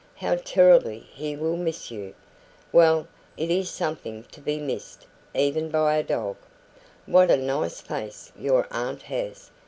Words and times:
How 0.15 0.33
terribly 0.35 1.05
he 1.13 1.35
will 1.35 1.55
miss 1.55 1.91
you!" 1.91 2.15
"Well, 2.71 3.07
it 3.37 3.51
is 3.51 3.69
something 3.69 4.23
to 4.31 4.41
be 4.41 4.57
missed, 4.57 5.05
even 5.35 5.69
by 5.69 5.95
a 5.95 6.01
dog." 6.01 6.37
"What 7.05 7.29
a 7.29 7.37
nice 7.37 7.81
face 7.81 8.31
your 8.35 8.65
aunt 8.71 9.03
has! 9.03 9.51